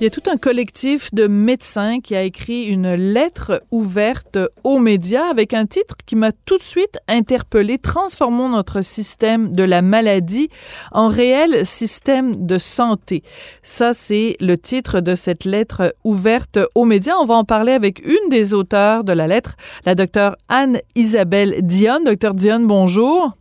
[0.00, 4.78] Il y a tout un collectif de médecins qui a écrit une lettre ouverte aux
[4.78, 7.78] médias avec un titre qui m'a tout de suite interpellé.
[7.78, 10.50] Transformons notre système de la maladie
[10.92, 13.24] en réel système de santé.
[13.64, 17.16] Ça, c'est le titre de cette lettre ouverte aux médias.
[17.20, 22.04] On va en parler avec une des auteurs de la lettre, la docteure Anne-Isabelle Dionne.
[22.04, 23.37] Docteur Dionne, bonjour.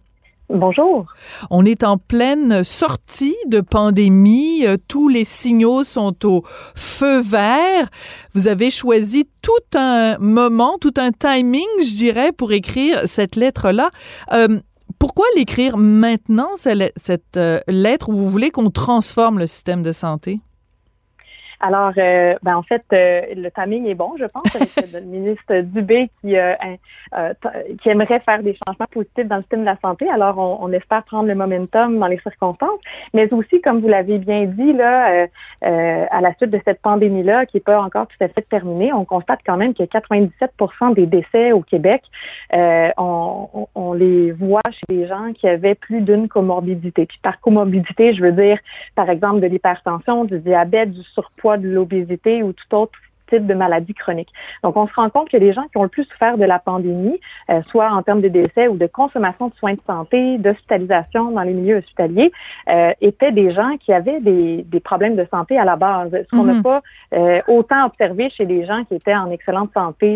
[0.49, 1.07] Bonjour.
[1.49, 4.65] On est en pleine sortie de pandémie.
[4.65, 7.89] Euh, tous les signaux sont au feu vert.
[8.33, 13.91] Vous avez choisi tout un moment, tout un timing, je dirais, pour écrire cette lettre-là.
[14.31, 14.59] Euh,
[14.99, 20.39] pourquoi l'écrire maintenant, cette euh, lettre, où vous voulez qu'on transforme le système de santé?
[21.59, 25.59] Alors, euh, ben, en fait, euh, le timing est bon, je pense, avec le ministre
[25.63, 26.53] Dubé qui, euh,
[27.81, 30.07] qui aimerait faire des changements positifs dans le système de la santé.
[30.09, 32.79] Alors, on, on espère prendre le momentum dans les circonstances,
[33.15, 35.27] mais aussi, comme vous l'avez bien dit, là,
[35.61, 39.05] à la suite de cette pandémie-là, qui n'est pas encore tout à fait terminée, on
[39.05, 42.03] constate quand même que 97% des décès au Québec,
[42.53, 47.05] on, on, les voit chez des gens qui avaient plus d'une comorbidité.
[47.05, 48.59] Puis par comorbidité, je veux dire,
[48.95, 53.53] par exemple, de l'hypertension, du diabète, du surpoids, de l'obésité ou tout autre type de
[53.53, 54.29] maladie chronique.
[54.63, 56.59] Donc, on se rend compte que les gens qui ont le plus souffert de la
[56.59, 61.31] pandémie, euh, soit en termes de décès ou de consommation de soins de santé, d'hospitalisation
[61.31, 62.31] dans les milieux hospitaliers,
[62.69, 66.37] euh, étaient des gens qui avaient des, des, problèmes de santé à la base, ce
[66.37, 66.63] qu'on n'a mhm.
[66.63, 66.81] pas
[67.13, 70.07] euh, autant observé chez des gens qui étaient en excellente santé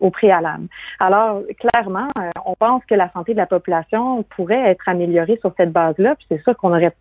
[0.00, 0.66] au préalable?
[1.00, 2.08] Alors, clairement,
[2.44, 6.26] on pense que la santé de la population pourrait être améliorée sur cette base-là, puis
[6.28, 6.92] c'est ça qu'on aurait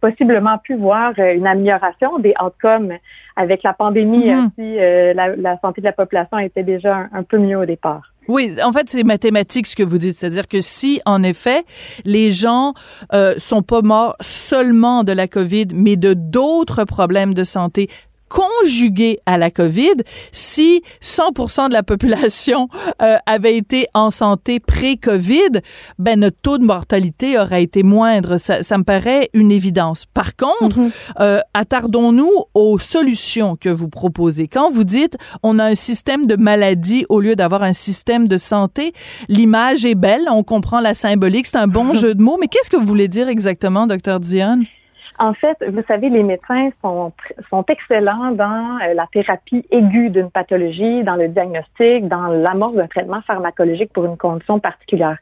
[0.00, 2.92] possiblement pu voir euh, une amélioration des outcomes
[3.36, 4.50] avec la pandémie mhm.
[4.58, 8.02] si euh, la, santé de la population était déjà un, peu mieux au départ.
[8.26, 10.14] Oui, en fait, c'est mathématique ce que vous dites.
[10.14, 11.64] C'est-à-dire que si, en effet,
[12.04, 12.74] les gens
[13.14, 17.88] euh, sont pas morts seulement de la COVID, mais de d'autres problèmes de santé
[18.28, 20.02] conjugué à la COVID,
[20.32, 22.68] si 100% de la population
[23.02, 25.60] euh, avait été en santé pré-COVID,
[25.98, 28.38] ben notre taux de mortalité aurait été moindre.
[28.38, 30.04] Ça, ça me paraît une évidence.
[30.12, 30.90] Par contre, mm-hmm.
[31.20, 34.48] euh, attardons-nous aux solutions que vous proposez.
[34.48, 38.38] Quand vous dites on a un système de maladie au lieu d'avoir un système de
[38.38, 38.92] santé,
[39.28, 42.70] l'image est belle, on comprend la symbolique, c'est un bon jeu de mots, mais qu'est-ce
[42.70, 44.64] que vous voulez dire exactement, docteur Dionne?
[45.20, 47.12] En fait, vous savez, les médecins sont,
[47.68, 53.20] excellents dans euh, la thérapie aiguë d'une pathologie, dans le diagnostic, dans l'amorce d'un traitement
[53.22, 55.16] pharmacologique pour une condition particulière.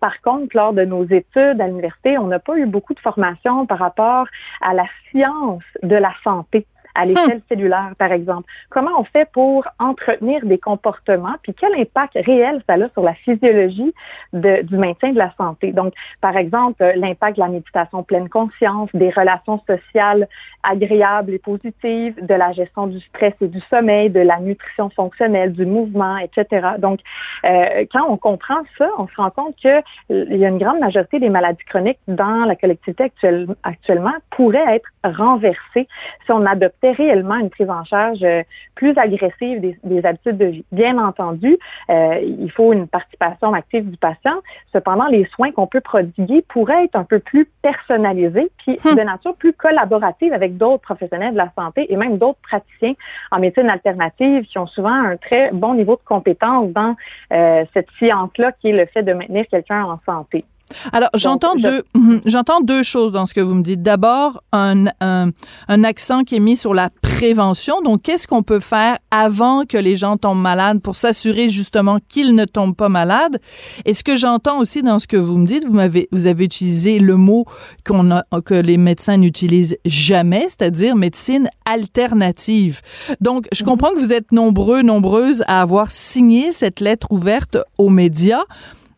[0.00, 3.66] Par contre, lors de nos études à l'université, on n'a pas eu beaucoup de formation
[3.66, 4.26] par rapport
[4.62, 7.48] à la science de la santé à l'échelle hmm.
[7.48, 8.48] cellulaire, par exemple.
[8.70, 13.14] Comment on fait pour entretenir des comportements, puis quel impact réel ça a sur la
[13.14, 13.94] physiologie
[14.32, 15.72] de, du maintien de la santé?
[15.72, 20.28] Donc, par exemple, euh, l'impact de la méditation pleine conscience, des relations sociales
[20.62, 25.52] agréables et positives, de la gestion du stress et du sommeil, de la nutrition fonctionnelle,
[25.52, 26.68] du mouvement, etc.
[26.78, 27.00] Donc,
[27.44, 31.18] euh, quand on comprend ça, on se rend compte qu'il y a une grande majorité
[31.18, 35.88] des maladies chroniques dans la collectivité actuelle, actuellement pourraient être renversées
[36.24, 38.42] si on adopte réellement une prise en charge euh,
[38.74, 40.64] plus agressive des, habitudes de vie.
[40.72, 41.56] Bien entendu,
[41.90, 44.40] euh, il faut une participation active du patient.
[44.72, 48.96] Cependant, les soins qu'on peut prodiguer pourraient être un peu plus personnalisés, puis hmm.
[48.96, 52.94] de nature plus collaborative avec d'autres professionnels de la santé et même d'autres praticiens
[53.30, 56.96] en médecine alternative qui ont souvent un très bon niveau de compétence dans
[57.32, 60.44] euh, cette science-là qui est le fait de maintenir quelqu'un en santé.
[60.92, 63.82] Alors, j'entends deux, mhm, j'entends deux choses dans ce que vous me dites.
[63.82, 65.30] D'abord, un, un,
[65.68, 67.80] un, accent qui est mis sur la prévention.
[67.82, 72.34] Donc, qu'est-ce qu'on peut faire avant que les gens tombent malades pour s'assurer justement qu'ils
[72.34, 73.38] ne tombent pas malades?
[73.84, 76.44] Et ce que j'entends aussi dans ce que vous me dites, vous m'avez, vous avez
[76.44, 77.44] utilisé le mot
[77.86, 82.80] qu'on a, que les médecins n'utilisent jamais, c'est-à-dire médecine alternative.
[83.20, 83.70] Donc, je mhm.
[83.70, 88.42] comprends que vous êtes nombreux, nombreuses à avoir signé cette lettre ouverte aux médias.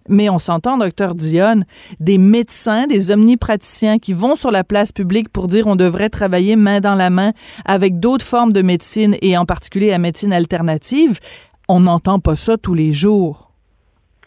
[0.08, 1.64] Mais on s'entend, docteur Dionne,
[2.00, 6.56] des médecins, des omnipraticiens qui vont sur la place publique pour dire on devrait travailler
[6.56, 7.32] main dans la main
[7.64, 11.18] avec d'autres formes de médecine et en particulier la médecine alternative.
[11.68, 13.53] On n'entend pas ça tous les jours.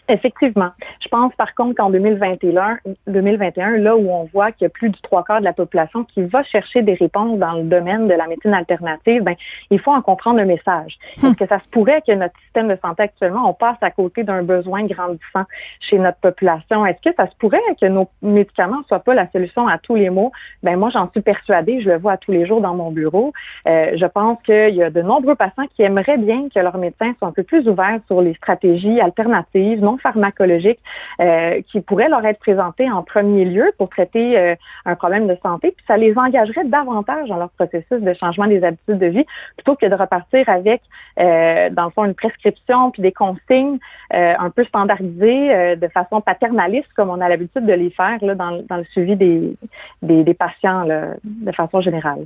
[0.10, 0.70] Effectivement.
[1.02, 2.78] Je pense par contre qu'en 2021,
[3.08, 6.06] 2021, là où on voit qu'il y a plus du trois quarts de la population
[6.06, 9.36] qui va chercher des réponses dans le domaine de la médecine alternative, ben,
[9.70, 10.98] il faut en comprendre le message.
[11.18, 11.36] Est-ce hmm.
[11.36, 14.44] que ça se pourrait que notre système de santé actuellement, on passe à côté d'un
[14.44, 15.44] besoin grandissant
[15.82, 16.86] chez notre population?
[16.86, 19.96] Est-ce que ça se pourrait que nos médicaments ne soient pas la solution à tous
[19.96, 20.32] les maux?
[20.64, 21.82] Ben, moi, j'en suis persuadée.
[21.82, 23.34] Je le vois tous les jours dans mon bureau.
[23.68, 27.14] Euh, je pense qu'il y a de nombreux patients qui aimeraient bien que leurs médecins
[27.20, 30.80] soient un peu plus ouverts sur les stratégies alternatives, non pharmacologiques
[31.20, 34.56] euh, qui pourraient leur être présentées en premier lieu pour traiter euh,
[34.86, 38.64] un problème de santé, puis ça les engagerait davantage dans leur processus de changement des
[38.64, 40.82] habitudes de vie plutôt que de repartir avec,
[41.20, 43.80] euh, dans le fond, une prescription puis des consignes
[44.12, 48.78] un peu standardisées de façon paternaliste comme on a l'habitude de les faire là, dans,
[48.78, 49.58] le suivi des,
[50.02, 50.86] des, patients
[51.24, 52.26] de façon générale.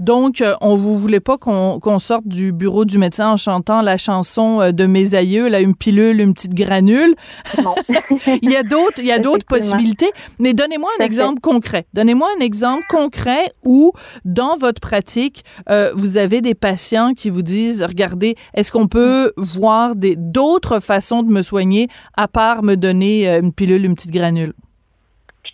[0.00, 4.72] Donc, on vous voulait pas qu'on sorte du bureau du médecin en chantant la chanson
[4.72, 7.07] de mes aïeux, là, une pilule, une petite granule.
[8.42, 10.10] il y a d'autres, il y a d'autres possibilités.
[10.38, 11.86] Mais donnez-moi un exemple concret.
[11.94, 13.92] Donnez-moi un exemple concret où,
[14.24, 19.32] dans votre pratique, euh, vous avez des patients qui vous disent, regardez, est-ce qu'on peut
[19.36, 24.12] voir d'autres façons de me soigner à part me donner euh, une pilule, une petite
[24.12, 24.52] granule?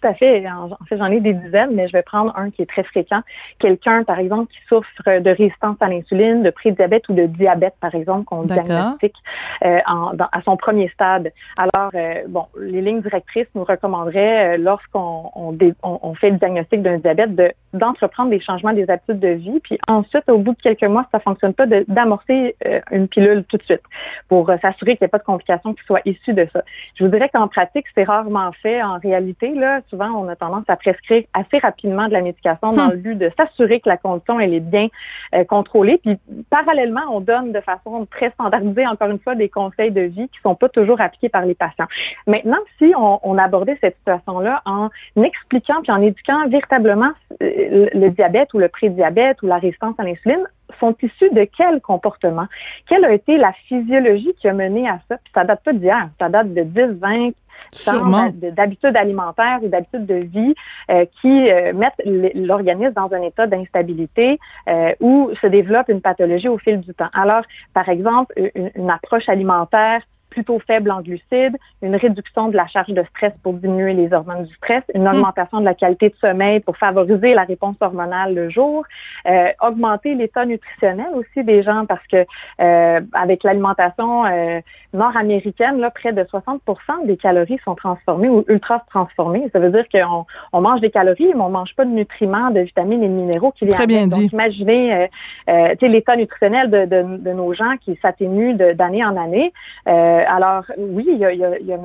[0.01, 0.45] Tout à fait.
[0.49, 3.21] En, fait, j'en ai des dizaines, mais je vais prendre un qui est très fréquent.
[3.59, 7.95] Quelqu'un, par exemple, qui souffre de résistance à l'insuline, de prédiabète ou de diabète, par
[7.95, 9.17] exemple, qu'on diagnostique
[9.65, 11.33] euh, à son premier stade.
[11.59, 16.99] Alors, euh, bon, les lignes directrices nous recommanderaient, euh, lorsqu'on on, fait le diagnostic d'un
[16.99, 19.61] diabète, de, d'entreprendre des changements des habitudes de vie.
[19.61, 22.57] Puis ensuite, au bout de quelques mois, si ça fonctionne pas, d'amorcer
[22.91, 23.83] une pilule tout de suite
[24.29, 26.63] pour s'assurer qu'il n'y ait pas de complications qui soient issues de ça.
[26.95, 29.55] Je vous dirais qu'en pratique, c'est rarement fait en réalité.
[29.55, 33.15] Là, souvent, on a tendance à prescrire assez rapidement de la médication dans le but
[33.17, 34.89] de s'assurer que la condition elle est bien
[35.35, 35.99] euh, contrôlée.
[35.99, 36.19] Puis
[36.51, 40.41] parallèlement, on donne de façon très standardisée, encore une fois, des conseils de vie qui
[40.43, 41.87] sont pas toujours appliqués par les patients.
[42.27, 47.11] Maintenant, si on, abordait cette situation-là en expliquant puis en éduquant véritablement
[47.43, 50.47] euh, le diabète ou le prédiabète ou la résistance à l'insuline,
[50.81, 52.47] sont issus de quel comportement?
[52.87, 55.19] Quelle a été la physiologie qui a mené à ça?
[55.19, 57.31] Puis ça date pas d'hier, ça date de 10, 20,
[58.53, 60.55] d'habitudes alimentaires ou d'habitudes de vie
[60.91, 62.01] euh, qui euh, mettent
[62.35, 64.39] l'organisme dans un état d'instabilité
[64.69, 67.11] euh, où se développe une pathologie au fil du temps.
[67.13, 68.35] Alors, par exemple,
[68.75, 70.03] une approche alimentaire
[70.35, 74.45] plutôt faible en glucides, une réduction de la charge de stress pour diminuer les hormones
[74.45, 75.15] du stress, une hmm.
[75.15, 78.85] augmentation de la qualité de sommeil pour favoriser la réponse hormonale le jour,
[79.29, 82.27] euh, augmenter l'état nutritionnel aussi des gens parce que
[82.61, 84.61] euh, avec l'alimentation euh,
[84.93, 86.59] nord-américaine, là, près de 60%
[87.07, 89.49] des calories sont transformées ou ultra transformées.
[89.53, 92.61] Ça veut dire qu'on on mange des calories, mais on mange pas de nutriments, de
[92.61, 93.77] vitamines et de minéraux qui viennent.
[93.77, 94.23] Très bien dit.
[94.23, 95.09] Donc, imaginez
[95.95, 99.53] l'état nutritionnel de, de, de, nos gens qui s'atténue d'année en année.
[99.87, 101.79] Euh, alors, oui, il y a, il y a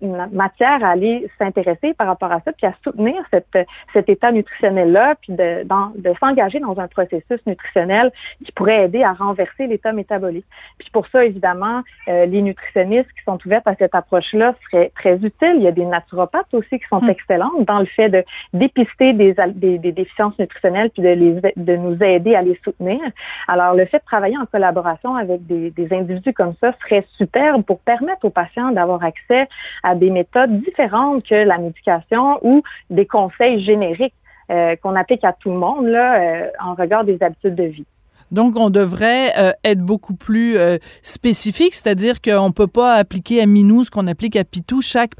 [0.00, 4.32] une matière à aller s'intéresser par rapport à ça, puis à soutenir cette, cet état
[4.32, 8.12] nutritionnel-là, puis de, de s'engager dans un processus nutritionnel
[8.44, 10.46] qui pourrait aider à renverser l'état métabolique.
[10.78, 15.16] Puis pour ça, évidemment, euh, les nutritionnistes qui sont ouverts à cette approche-là seraient très
[15.16, 15.56] utiles.
[15.56, 17.10] Il y a des naturopathes aussi qui sont hmm.
[17.10, 21.76] excellentes dans le fait de dépister des, des, des déficiences nutritionnelles, puis de, les, de
[21.76, 23.00] nous aider à les soutenir.
[23.46, 27.62] Alors, le fait de travailler en collaboration avec des, des individus comme ça serait superbe
[27.68, 29.46] pour permettre aux patients d'avoir accès
[29.82, 34.14] à des méthodes différentes que la médication ou des conseils génériques
[34.50, 37.86] euh, qu'on applique à tout le monde là, euh, en regard des habitudes de vie.
[38.30, 43.40] Donc, on devrait euh, être beaucoup plus euh, spécifique, c'est-à-dire qu'on ne peut pas appliquer
[43.40, 44.82] à Minou ce qu'on applique à Pitou.
[44.82, 45.12] Chaque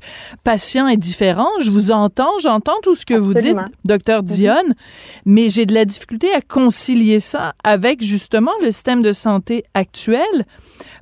[0.44, 1.48] patient est différent.
[1.60, 4.28] Je vous entends, j'entends tout ce que vous dites, docteur mhm.
[4.28, 4.74] Dionne,
[5.24, 10.44] mais j'ai de la difficulté à concilier ça avec justement le système de santé actuel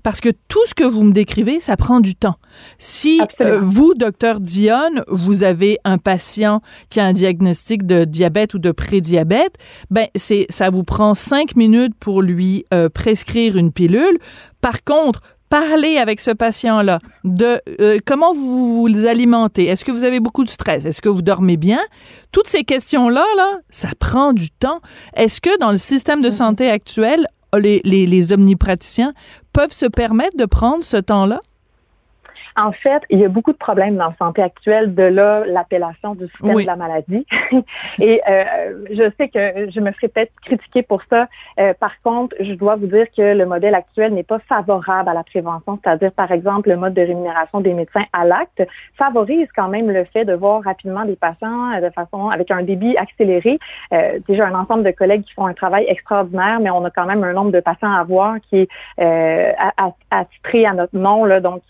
[0.06, 2.36] parce que tout ce que vous me décrivez, ça prend du temps.
[2.78, 8.54] Si euh, vous, docteur Dionne, vous avez un patient qui a un diagnostic de diabète
[8.54, 9.54] ou de prédiabète,
[9.90, 14.18] ben c'est ça vous prend cinq minutes pour lui euh, prescrire une pilule.
[14.60, 19.66] Par contre, parler avec ce patient-là de euh, comment vous vous alimentez.
[19.66, 20.84] Est-ce que vous avez beaucoup de stress?
[20.84, 21.80] Est-ce que vous dormez bien?
[22.32, 24.80] Toutes ces questions-là, là, ça prend du temps.
[25.14, 26.32] Est-ce que dans le système de mm-hmm.
[26.32, 27.26] santé actuel,
[27.56, 29.14] les, les, les omnipraticiens
[29.52, 31.40] peuvent se permettre de prendre ce temps-là?
[32.56, 36.14] En fait, il y a beaucoup de problèmes dans la santé actuelle, de là l'appellation
[36.14, 37.26] du système de la maladie.
[38.00, 41.28] Et euh, je sais que je me ferai peut-être critiquer pour ça.
[41.58, 45.14] Euh, par contre, je dois vous dire que le modèle actuel n'est pas favorable à
[45.14, 48.62] la prévention, c'est-à-dire par exemple le mode de rémunération des médecins à l'acte
[48.96, 52.62] favorise quand même le fait de voir rapidement des patients euh, de façon avec un
[52.62, 53.58] débit accéléré.
[53.92, 57.06] Euh, déjà un ensemble de collègues qui font un travail extraordinaire, mais on a quand
[57.06, 58.68] même un nombre de patients à voir qui est
[59.00, 59.52] euh,
[60.10, 61.62] attitré à notre nom là, donc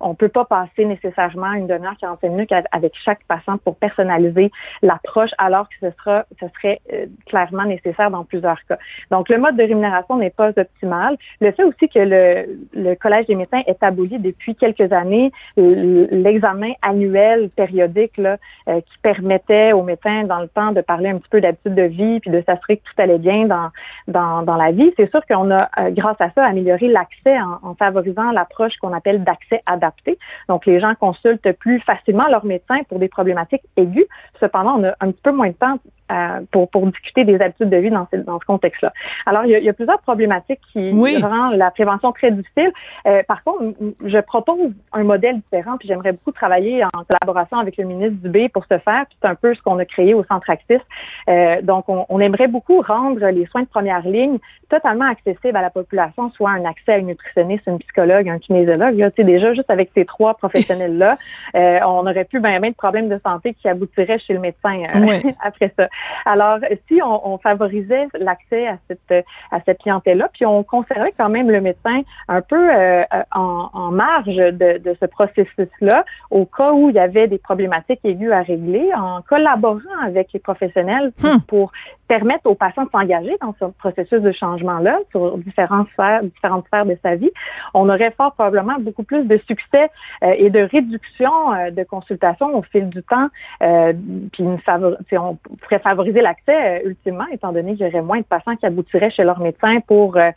[0.00, 4.50] on peut pas passer nécessairement une demi-heure, 45 minutes avec chaque patient pour personnaliser
[4.82, 8.78] l'approche, alors que ce sera, ce serait euh, clairement nécessaire dans plusieurs cas.
[9.10, 11.16] Donc, le mode de rémunération n'est pas optimal.
[11.40, 16.72] Le fait aussi que le, le Collège des médecins est aboli depuis quelques années l'examen
[16.82, 18.36] annuel périodique là,
[18.68, 21.82] euh, qui permettait aux médecins dans le temps de parler un petit peu d'habitude de
[21.82, 23.70] vie puis de s'assurer que tout allait bien dans,
[24.08, 24.92] dans, dans la vie.
[24.96, 28.92] C'est sûr qu'on a, euh, grâce à ça, amélioré l'accès en, en favorisant l'approche qu'on
[28.92, 30.07] appelle d'accès adapté
[30.48, 34.06] Donc, les gens consultent plus facilement leur médecin pour des problématiques aiguës.
[34.40, 35.78] Cependant, on a un petit peu moins de temps
[36.10, 38.92] euh, pour, pour discuter des habitudes de vie dans ce, dans ce contexte-là.
[39.26, 42.72] Alors, il y, a, il y, a, plusieurs problématiques qui rendent la prévention très difficile.
[43.06, 43.74] Euh, par contre,
[44.04, 48.48] je propose un modèle différent, puis j'aimerais beaucoup travailler en collaboration avec le ministre Dubé
[48.48, 49.04] pour ce faire.
[49.20, 50.78] C'est un peu ce qu'on a créé au Centre Axis.
[51.28, 54.38] Euh, donc, on, on, aimerait beaucoup rendre les soins de première ligne
[54.68, 58.96] totalement accessibles à la population, soit un accès à une nutritionniste, une psychologue, un kinésiologue.
[58.98, 61.18] Là, déjà, juste avec ces trois professionnels-là,
[61.54, 64.82] euh, on aurait plus bien ben de problèmes de santé qui aboutiraient chez le médecin
[64.94, 65.34] euh, oui.
[65.42, 65.88] après ça.
[66.24, 71.28] Alors, si on, on favorisait l'accès à cette à cette clientèle-là, puis on conservait quand
[71.28, 73.02] même le médecin un peu euh,
[73.34, 78.00] en, en, marge de, de ce processus-là, au cas où il y avait des problématiques
[78.04, 81.38] aiguës à régler, en collaborant avec les professionnels hmm.
[81.46, 81.72] pour
[82.08, 86.86] permettre aux patients de s'engager dans ce processus de changement-là sur différentes sphères, différentes sphères
[86.86, 87.30] de sa vie,
[87.74, 89.90] on aurait fort probablement beaucoup plus de succès
[90.22, 93.28] euh, et de réduction euh, de consultations au fil du temps.
[93.62, 93.92] Euh,
[94.32, 98.56] puis on pourrait favoriser l'accès euh, ultimement, étant donné qu'il y aurait moins de patients
[98.56, 100.30] qui aboutiraient chez leur médecin pour euh,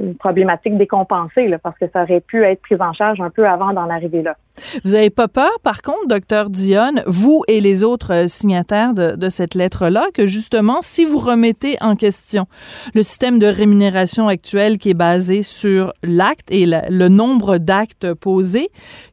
[0.00, 3.46] une problématique décompensée, là, parce que ça aurait pu être pris en charge un peu
[3.46, 4.36] avant d'en arriver là.
[4.84, 9.28] Vous n'avez pas peur, par contre, docteur Dionne, vous et les autres signataires de, de
[9.30, 10.49] cette lettre-là, que justement,
[10.82, 12.46] si vous remettez en question
[12.94, 18.70] le système de rémunération actuel qui est basé sur l'acte et le nombre d'actes posés,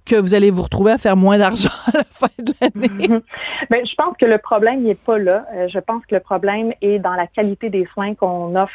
[0.08, 3.22] que vous allez vous retrouver à faire moins d'argent à la fin de l'année?
[3.70, 5.46] Bien, je pense que le problème n'est pas là.
[5.54, 8.74] Euh, je pense que le problème est dans la qualité des soins qu'on offre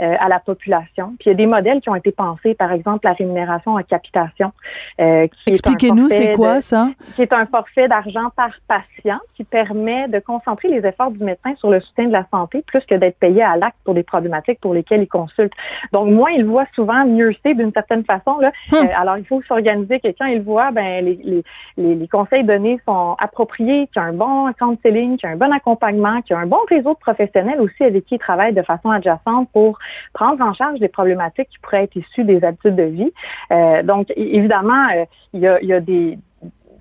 [0.00, 1.14] euh, à la population.
[1.18, 3.82] Puis il y a des modèles qui ont été pensés, par exemple la rémunération en
[3.82, 4.52] capitation.
[5.00, 6.88] Euh, Expliquez-nous, c'est quoi ça?
[7.14, 11.54] Qui est un forfait d'argent par patient qui permet de concentrer les efforts du médecin
[11.56, 14.60] sur le soutien de la santé plus que d'être payé à l'acte pour des problématiques
[14.60, 15.52] pour lesquelles il consulte.
[15.92, 18.38] Donc, moins il voit souvent, mieux c'est d'une certaine façon.
[18.38, 18.52] Là.
[18.72, 18.78] Hum.
[18.78, 21.42] Euh, alors, il faut s'organiser que quand il voit, ben, les,
[21.76, 25.34] les, les, conseils donnés sont appropriés, qu'il y a un bon counseling, qu'il y a
[25.34, 28.18] un bon accompagnement, qu'il y a un bon réseau de professionnels aussi avec qui il
[28.18, 29.78] travaille de façon adjacente pour
[30.12, 33.12] prendre en charge des problématiques qui pourraient être issues des habitudes de vie.
[33.50, 36.18] Euh, donc, évidemment, euh, il y a, il y a des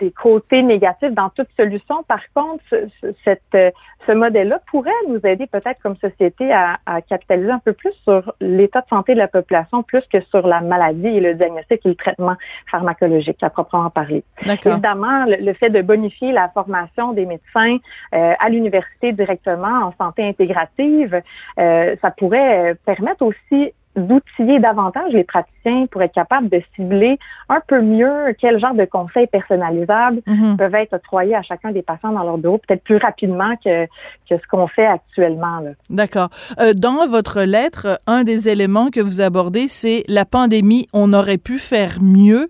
[0.02, 2.04] des côtés négatifs dans toute solution.
[2.08, 3.70] Par contre, ce, cette, euh,
[4.08, 8.34] ce modèle-là pourrait nous aider peut-être comme société à, à, capitaliser un peu plus sur
[8.42, 11.90] l'état de santé de la population, plus que sur la maladie et le diagnostic et
[11.90, 12.36] le traitement
[12.70, 14.24] pharmacologique, à proprement parler.
[14.46, 17.78] Évidemment, le, le, fait de bonifier la formation des médecins
[18.16, 21.22] euh, à l'université directement en santé intégrative,
[21.60, 27.20] euh, ça pourrait permettre aussi d'outiller davantage les praticiens pour être capables de cibler
[27.50, 30.56] un peu mieux quel genre de conseils personnalisables mm-hmm.
[30.58, 34.38] peuvent être octroyés à chacun des patients dans leur bureau, peut-être plus rapidement que, que
[34.38, 35.62] ce qu'on fait actuellement.
[35.90, 36.30] D'accord.
[36.60, 41.38] Euh, dans votre lettre, un des éléments que vous abordez, c'est la pandémie, on aurait
[41.38, 42.48] pu faire mieux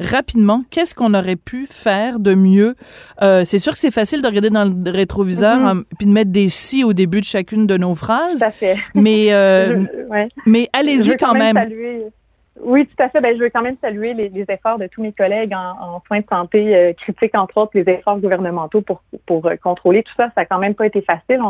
[0.00, 2.74] rapidement, qu'est-ce qu'on aurait pu faire de mieux?
[3.22, 5.84] Euh, c'est sûr que c'est facile de regarder dans le rétroviseur mm -hmm.
[5.98, 8.44] puis de mettre des si au début de chacune de nos phrases.
[8.60, 8.76] Fait.
[8.94, 10.28] Mais, euh, je, ouais.
[10.46, 11.54] mais allez-y quand, quand, même.
[11.54, 11.72] même.
[12.60, 13.20] Oui, tout à fait.
[13.20, 16.02] Ben, je veux quand même saluer les, les efforts de tous mes collègues en, en
[16.06, 20.12] soins de santé euh, critiques, entre autres, les efforts gouvernementaux pour, pour euh, contrôler tout
[20.16, 20.26] ça.
[20.34, 21.40] Ça n'a quand même pas été facile.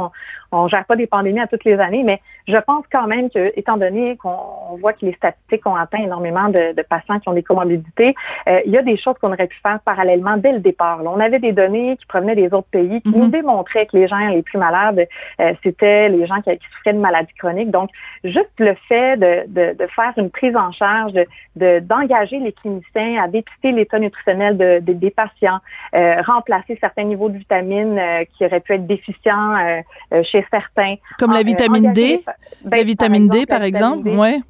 [0.51, 3.29] On ne gère pas des pandémies à toutes les années, mais je pense quand même
[3.29, 7.29] que, étant donné qu'on voit que les statistiques ont atteint énormément de, de patients qui
[7.29, 8.15] ont des comorbidités,
[8.49, 11.03] euh, il y a des choses qu'on aurait pu faire parallèlement dès le départ.
[11.03, 13.19] Là, on avait des données qui provenaient des autres pays qui mm -hmm.
[13.19, 15.07] nous démontraient que les gens les plus malades,
[15.41, 17.71] euh, c'était les gens qui, qui, souffraient de maladies chroniques.
[17.71, 17.91] Donc,
[18.25, 20.94] juste le fait de, de, de faire une prise en charge
[21.57, 25.59] d'engager de, les cliniciens à dépister l'état nutritionnel de, de, des patients,
[25.97, 30.97] euh, remplacer certains niveaux de vitamines euh, qui auraient pu être déficients euh, chez certains.
[31.19, 32.23] Comme la vitamine D?
[32.65, 34.09] Ben, la vitamine D, par exemple?
[34.09, 34.43] Oui,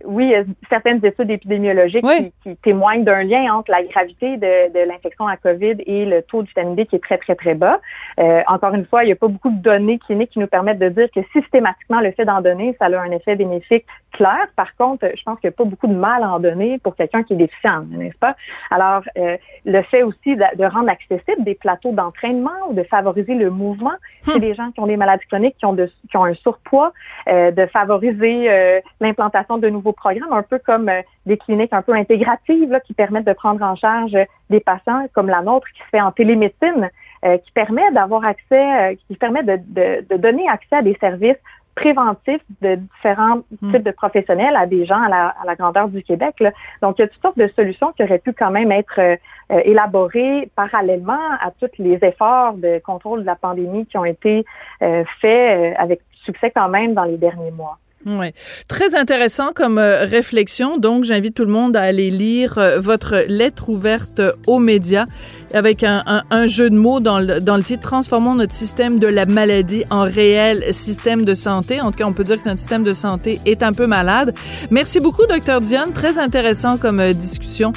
[0.68, 2.32] certaines études épidémiologiques oui.
[2.42, 6.22] qui, qui, témoignent d'un lien entre la gravité de, de l'infection à COVID et le
[6.22, 7.80] taux de vitamine D qui est très, très, très bas.
[8.18, 10.78] Euh, encore une fois, il n'y a pas beaucoup de données cliniques qui nous permettent
[10.78, 14.46] de dire que systématiquement, le fait d'en donner, ça a un effet bénéfique clair.
[14.56, 16.94] Par contre, je pense qu'il n'y a pas beaucoup de mal à en donner pour
[16.94, 18.36] quelqu'un qui est déficient, n'est-ce pas?
[18.70, 23.34] Alors, euh, le fait aussi de, de rendre accessible des plateaux d'entraînement ou de favoriser
[23.34, 23.94] le mouvement
[24.24, 24.40] chez hmm.
[24.40, 26.92] des gens qui ont des maladies chroniques, qui ont, de, qui ont un surpoids,
[27.28, 31.82] euh, de favoriser euh, l'implantation de nouveaux programmes, un peu comme euh, des cliniques un
[31.82, 34.16] peu intégratives là, qui permettent de prendre en charge
[34.50, 36.90] des patients comme la nôtre qui se fait en télémédecine,
[37.24, 41.42] euh, qui permet d'avoir accès, qui permet de, de, de donner accès à des services
[41.74, 43.72] préventif de différents mmh.
[43.72, 46.34] types de professionnels à des gens à la, à la grandeur du Québec.
[46.40, 46.52] Là.
[46.82, 49.16] Donc, il y a toutes sortes de solutions qui auraient pu quand même être euh,
[49.64, 54.44] élaborées parallèlement à tous les efforts de contrôle de la pandémie qui ont été
[54.82, 57.78] euh, faits euh, avec succès quand même dans les derniers mois.
[58.06, 58.32] Oui.
[58.68, 60.78] Très intéressant comme euh, réflexion.
[60.78, 65.06] Donc, j'invite tout le monde à aller lire euh, votre lettre ouverte aux médias
[65.54, 69.06] avec un, un, jeu de mots dans le, dans le titre Transformons notre système de
[69.06, 71.80] la maladie en réel système de santé.
[71.80, 74.34] En tout cas, on peut dire que notre système de santé est un peu malade.
[74.70, 75.92] Merci beaucoup, docteur Diane.
[75.92, 77.72] Très intéressant comme euh, discussion.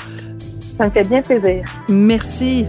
[0.77, 1.63] Ça me fait bien plaisir.
[1.89, 2.65] Merci.